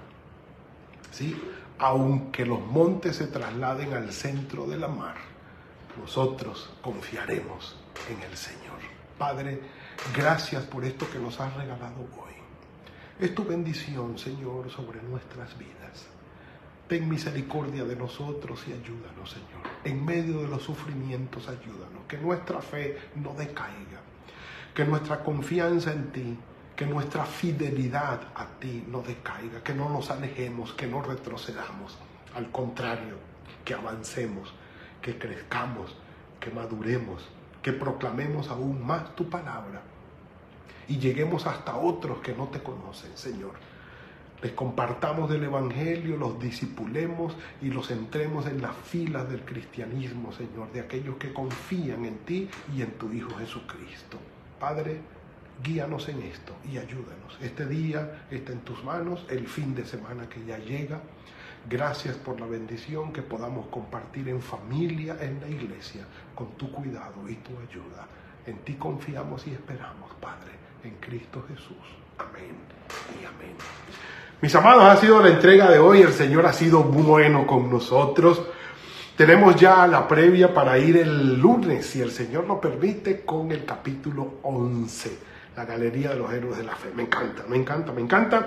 ¿sí? 1.11 1.37
aunque 1.79 2.45
los 2.45 2.61
montes 2.61 3.17
se 3.17 3.27
trasladen 3.27 3.95
al 3.95 4.13
centro 4.13 4.67
de 4.67 4.79
la 4.79 4.89
mar, 4.89 5.17
nosotros 6.01 6.71
confiaremos 6.83 7.77
en 8.09 8.23
el 8.23 8.37
Señor. 8.37 8.79
Padre, 9.19 9.61
Gracias 10.17 10.65
por 10.65 10.85
esto 10.85 11.09
que 11.11 11.19
nos 11.19 11.39
has 11.41 11.55
regalado 11.55 12.01
hoy. 12.01 12.33
Es 13.21 13.35
tu 13.35 13.45
bendición, 13.45 14.19
Señor, 14.19 14.71
sobre 14.71 15.03
nuestras 15.03 15.57
vidas. 15.59 16.07
Ten 16.91 17.09
misericordia 17.09 17.85
de 17.85 17.95
nosotros 17.95 18.65
y 18.67 18.73
ayúdanos, 18.73 19.31
Señor. 19.31 19.63
En 19.85 20.05
medio 20.05 20.43
de 20.43 20.49
los 20.49 20.61
sufrimientos, 20.61 21.47
ayúdanos. 21.47 22.03
Que 22.09 22.19
nuestra 22.19 22.61
fe 22.61 22.99
no 23.15 23.33
decaiga. 23.33 24.01
Que 24.75 24.85
nuestra 24.85 25.23
confianza 25.23 25.93
en 25.93 26.11
ti, 26.11 26.37
que 26.75 26.87
nuestra 26.87 27.25
fidelidad 27.25 28.33
a 28.35 28.45
ti 28.59 28.83
no 28.89 29.03
decaiga. 29.03 29.63
Que 29.63 29.73
no 29.73 29.89
nos 29.89 30.11
alejemos, 30.11 30.73
que 30.73 30.89
no 30.89 31.01
retrocedamos. 31.01 31.97
Al 32.35 32.51
contrario, 32.51 33.19
que 33.65 33.75
avancemos, 33.75 34.53
que 35.01 35.17
crezcamos, 35.17 35.95
que 36.41 36.51
maduremos, 36.51 37.25
que 37.63 37.73
proclamemos 37.73 38.49
aún 38.49 38.85
más 38.85 39.15
tu 39.15 39.31
palabra 39.31 39.81
y 40.89 40.99
lleguemos 40.99 41.47
hasta 41.47 41.77
otros 41.77 42.19
que 42.19 42.35
no 42.35 42.49
te 42.49 42.61
conocen, 42.61 43.17
Señor. 43.17 43.53
Les 44.43 44.53
compartamos 44.53 45.29
del 45.29 45.45
Evangelio, 45.45 46.17
los 46.17 46.41
disipulemos 46.41 47.37
y 47.61 47.69
los 47.69 47.91
entremos 47.91 48.47
en 48.47 48.63
las 48.63 48.75
filas 48.75 49.29
del 49.29 49.43
cristianismo, 49.43 50.33
Señor, 50.33 50.73
de 50.73 50.81
aquellos 50.81 51.17
que 51.17 51.35
confían 51.35 52.07
en 52.07 52.19
ti 52.21 52.49
y 52.75 52.81
en 52.81 52.93
tu 52.93 53.13
Hijo 53.13 53.37
Jesucristo. 53.39 54.19
Padre, 54.59 55.01
guíanos 55.63 56.09
en 56.09 56.23
esto 56.23 56.55
y 56.73 56.79
ayúdanos. 56.79 57.39
Este 57.43 57.67
día 57.67 58.25
está 58.31 58.53
en 58.53 58.61
tus 58.61 58.83
manos, 58.83 59.27
el 59.29 59.47
fin 59.47 59.75
de 59.75 59.85
semana 59.85 60.27
que 60.27 60.43
ya 60.47 60.57
llega. 60.57 61.03
Gracias 61.69 62.17
por 62.17 62.41
la 62.41 62.47
bendición 62.47 63.13
que 63.13 63.21
podamos 63.21 63.67
compartir 63.67 64.27
en 64.31 64.41
familia, 64.41 65.19
en 65.21 65.39
la 65.43 65.49
iglesia, 65.49 66.07
con 66.35 66.53
tu 66.53 66.73
cuidado 66.73 67.29
y 67.29 67.35
tu 67.35 67.51
ayuda. 67.59 68.07
En 68.47 68.57
ti 68.61 68.75
confiamos 68.77 69.47
y 69.47 69.51
esperamos, 69.51 70.11
Padre, 70.19 70.53
en 70.83 70.95
Cristo 70.95 71.45
Jesús. 71.47 71.77
Amén 72.21 72.55
y 73.21 73.25
amén. 73.25 73.57
Mis 74.43 74.55
amados, 74.55 74.85
ha 74.85 74.97
sido 74.97 75.23
la 75.23 75.31
entrega 75.31 75.71
de 75.71 75.79
hoy. 75.79 76.03
El 76.03 76.13
Señor 76.13 76.45
ha 76.47 76.53
sido 76.53 76.83
bueno 76.83 77.47
con 77.47 77.71
nosotros. 77.71 78.43
Tenemos 79.17 79.57
ya 79.57 79.87
la 79.87 80.07
previa 80.07 80.53
para 80.53 80.79
ir 80.79 80.97
el 80.97 81.39
lunes, 81.39 81.87
si 81.87 82.01
el 82.01 82.11
Señor 82.11 82.47
lo 82.47 82.61
permite, 82.61 83.23
con 83.25 83.53
el 83.53 83.65
capítulo 83.65 84.35
11, 84.43 85.19
la 85.57 85.65
Galería 85.65 86.11
de 86.11 86.17
los 86.17 86.33
Héroes 86.33 86.59
de 86.59 86.65
la 86.65 86.75
Fe. 86.75 86.91
Me 86.95 87.03
encanta, 87.03 87.45
me 87.49 87.57
encanta, 87.57 87.93
me 87.93 88.01
encanta. 88.01 88.47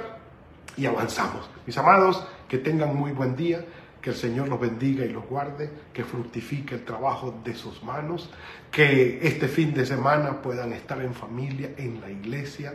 Y 0.75 0.85
avanzamos. 0.85 1.49
Mis 1.65 1.77
amados, 1.77 2.25
que 2.47 2.57
tengan 2.57 2.95
muy 2.95 3.11
buen 3.11 3.35
día, 3.35 3.63
que 4.01 4.09
el 4.09 4.15
Señor 4.15 4.49
los 4.49 4.59
bendiga 4.59 5.05
y 5.05 5.09
los 5.09 5.25
guarde, 5.25 5.69
que 5.93 6.03
fructifique 6.03 6.75
el 6.75 6.83
trabajo 6.83 7.39
de 7.43 7.55
sus 7.55 7.83
manos, 7.83 8.29
que 8.71 9.19
este 9.21 9.47
fin 9.47 9.73
de 9.73 9.85
semana 9.85 10.41
puedan 10.41 10.73
estar 10.73 11.01
en 11.01 11.13
familia, 11.13 11.71
en 11.77 12.01
la 12.01 12.09
iglesia, 12.09 12.73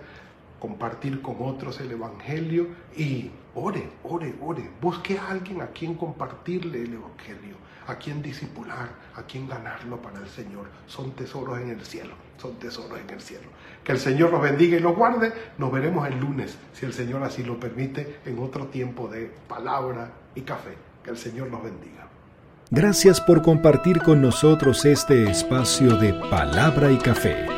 compartir 0.59 1.23
con 1.23 1.37
otros 1.41 1.81
el 1.81 1.93
Evangelio 1.93 2.69
y 2.97 3.31
ore, 3.55 3.89
ore, 4.05 4.35
ore. 4.41 4.71
Busque 4.81 5.19
a 5.19 5.31
alguien 5.31 5.63
a 5.63 5.69
quien 5.69 5.95
compartirle 5.95 6.83
el 6.83 6.95
Evangelio, 6.95 7.57
a 7.87 7.97
quien 7.97 8.23
disipular, 8.23 8.89
a 9.17 9.23
quien 9.23 9.49
ganarlo 9.49 10.01
para 10.01 10.21
el 10.21 10.29
Señor. 10.29 10.67
Son 10.87 11.13
tesoros 11.13 11.59
en 11.61 11.71
el 11.71 11.85
cielo, 11.85 12.15
son 12.37 12.55
tesoros 12.57 12.99
en 12.99 13.11
el 13.11 13.21
cielo. 13.21 13.49
Que 13.85 13.93
el 13.93 13.99
Señor 13.99 14.31
los 14.31 14.43
bendiga 14.43 14.77
y 14.77 14.81
los 14.81 14.97
guarde. 14.97 15.33
Nos 15.59 15.73
veremos 15.73 16.07
el 16.07 16.19
lunes, 16.19 16.59
si 16.73 16.87
el 16.87 16.93
Señor 16.93 17.23
así 17.23 17.43
lo 17.43 17.59
permite, 17.59 18.21
en 18.25 18.39
otro 18.39 18.67
tiempo 18.67 19.09
de 19.09 19.33
palabra 19.49 20.13
y 20.35 20.43
café. 20.43 20.77
Que 21.03 21.11
el 21.11 21.17
Señor 21.17 21.51
los 21.51 21.63
bendiga. 21.63 22.09
Gracias 22.71 23.21
por 23.21 23.43
compartir 23.43 24.03
con 24.03 24.21
nosotros 24.21 24.85
este 24.85 25.31
espacio 25.31 25.97
de 25.97 26.13
palabra 26.13 26.93
y 26.93 26.99
café. 26.99 27.58